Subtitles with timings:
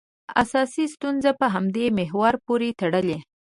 [0.43, 3.17] اساسي ستونزه په همدې محور پورې تړلې.